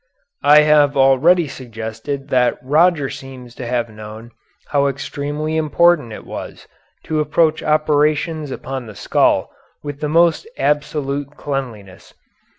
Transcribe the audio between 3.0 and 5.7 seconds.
seems to have known how extremely